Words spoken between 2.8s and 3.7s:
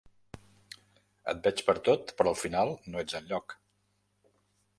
no ets enlloc.